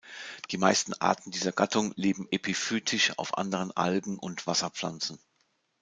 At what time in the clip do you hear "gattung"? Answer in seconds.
1.51-1.93